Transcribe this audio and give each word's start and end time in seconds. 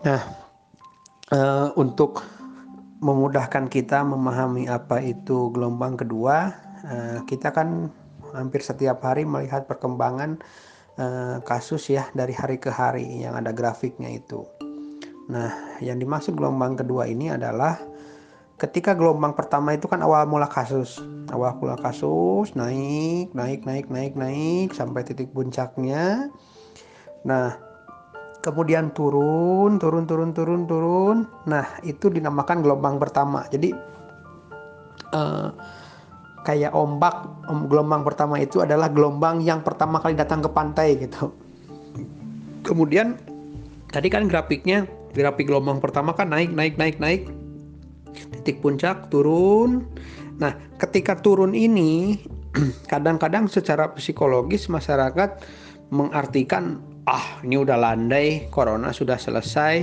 Nah, 0.00 0.22
uh, 1.28 1.68
untuk 1.76 2.24
memudahkan 3.04 3.68
kita 3.68 4.00
memahami 4.00 4.64
apa 4.64 5.00
itu 5.04 5.52
gelombang 5.52 6.00
kedua, 6.00 6.56
uh, 6.88 7.18
kita 7.28 7.52
kan 7.52 7.92
hampir 8.32 8.64
setiap 8.64 9.04
hari 9.04 9.28
melihat 9.28 9.68
perkembangan 9.68 10.40
uh, 10.96 11.44
kasus 11.44 11.92
ya 11.92 12.08
dari 12.16 12.32
hari 12.32 12.56
ke 12.56 12.72
hari 12.72 13.24
yang 13.24 13.36
ada 13.36 13.52
grafiknya 13.52 14.08
itu. 14.08 14.48
Nah, 15.28 15.78
yang 15.84 16.00
dimaksud 16.00 16.32
gelombang 16.32 16.80
kedua 16.80 17.04
ini 17.04 17.36
adalah 17.36 17.76
ketika 18.60 18.92
gelombang 18.92 19.32
pertama 19.32 19.72
itu 19.72 19.88
kan 19.88 20.04
awal 20.04 20.28
mula 20.28 20.44
kasus 20.44 21.00
awal 21.32 21.56
mula 21.56 21.80
kasus 21.80 22.52
naik 22.52 23.32
naik 23.32 23.64
naik 23.64 23.88
naik 23.88 24.12
naik 24.12 24.76
sampai 24.76 25.00
titik 25.00 25.32
puncaknya 25.32 26.28
nah 27.24 27.56
kemudian 28.40 28.92
turun 28.96 29.76
turun 29.76 30.04
turun 30.08 30.30
turun 30.32 30.62
turun. 30.64 31.16
Nah 31.48 31.80
itu 31.84 32.08
dinamakan 32.08 32.64
gelombang 32.64 32.96
pertama. 32.96 33.44
Jadi 33.52 33.72
uh, 35.12 35.52
kayak 36.44 36.72
ombak 36.72 37.28
om, 37.46 37.68
gelombang 37.68 38.02
pertama 38.02 38.40
itu 38.40 38.64
adalah 38.64 38.88
gelombang 38.88 39.44
yang 39.44 39.60
pertama 39.60 40.00
kali 40.00 40.16
datang 40.16 40.40
ke 40.40 40.50
pantai 40.50 40.96
gitu. 40.96 41.32
Kemudian 42.64 43.20
tadi 43.92 44.08
kan 44.08 44.28
grafiknya 44.28 44.88
grafik 45.12 45.48
gelombang 45.48 45.80
pertama 45.80 46.16
kan 46.16 46.32
naik 46.32 46.52
naik 46.52 46.80
naik 46.80 46.96
naik. 46.98 47.28
Titik 48.40 48.64
puncak 48.64 49.12
turun. 49.12 49.86
Nah, 50.40 50.56
ketika 50.80 51.20
turun 51.20 51.52
ini 51.52 52.16
kadang-kadang 52.92 53.46
secara 53.46 53.92
psikologis 53.92 54.66
masyarakat 54.66 55.44
mengartikan 55.92 56.80
ah 57.10 57.42
ini 57.42 57.58
udah 57.58 57.74
landai, 57.74 58.46
corona 58.54 58.94
sudah 58.94 59.18
selesai, 59.18 59.82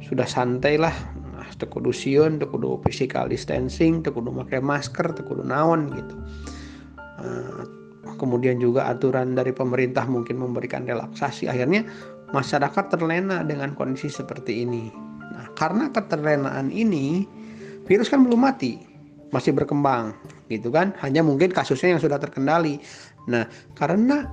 sudah 0.00 0.24
santai 0.24 0.80
lah. 0.80 0.96
Nah, 1.36 1.48
tekudu 1.60 1.92
siun, 1.92 2.40
tekudu 2.40 2.80
physical 2.80 3.28
distancing, 3.28 4.00
tekudu 4.00 4.32
pakai 4.32 4.64
masker, 4.64 5.12
tekudu 5.12 5.44
naon 5.44 5.92
gitu. 5.92 6.16
Uh, 7.20 7.62
kemudian 8.16 8.56
juga 8.56 8.88
aturan 8.88 9.36
dari 9.36 9.52
pemerintah 9.52 10.08
mungkin 10.08 10.40
memberikan 10.40 10.88
relaksasi 10.88 11.52
akhirnya 11.52 11.84
masyarakat 12.32 12.84
terlena 12.88 13.44
dengan 13.44 13.76
kondisi 13.76 14.08
seperti 14.08 14.64
ini. 14.64 14.88
Nah, 15.20 15.52
karena 15.52 15.92
keterlenaan 15.92 16.72
ini 16.72 17.28
virus 17.84 18.08
kan 18.08 18.24
belum 18.24 18.40
mati, 18.40 18.80
masih 19.30 19.52
berkembang, 19.52 20.16
gitu 20.48 20.72
kan? 20.72 20.96
Hanya 21.04 21.20
mungkin 21.20 21.52
kasusnya 21.52 21.94
yang 21.96 22.02
sudah 22.02 22.16
terkendali. 22.16 22.80
Nah, 23.28 23.44
karena 23.76 24.28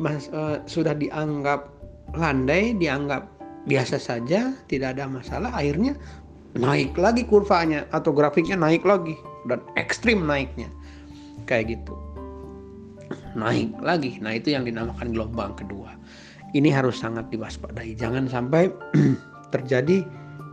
mas, 0.00 0.32
uh, 0.32 0.64
sudah 0.64 0.96
dianggap 0.96 1.68
landai, 2.16 2.72
dianggap 2.74 3.28
biasa 3.68 4.00
saja, 4.00 4.56
tidak 4.72 4.96
ada 4.96 5.04
masalah, 5.04 5.52
akhirnya 5.52 5.94
naik 6.56 6.96
lagi 6.96 7.22
kurvanya 7.28 7.86
atau 7.92 8.10
grafiknya 8.10 8.56
naik 8.56 8.82
lagi 8.82 9.14
dan 9.46 9.60
ekstrim 9.76 10.24
naiknya, 10.24 10.72
kayak 11.44 11.76
gitu. 11.76 11.94
Naik 13.36 13.70
lagi, 13.84 14.18
nah 14.18 14.34
itu 14.34 14.56
yang 14.56 14.64
dinamakan 14.64 15.12
gelombang 15.12 15.54
kedua. 15.54 15.94
Ini 16.56 16.72
harus 16.74 16.98
sangat 16.98 17.30
diwaspadai, 17.30 17.94
jangan 17.94 18.26
sampai 18.26 18.72
terjadi 19.54 20.02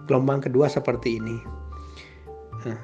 gelombang 0.05 0.43
kedua 0.43 0.69
seperti 0.69 1.17
ini. 1.17 1.37
Nah. 2.67 2.79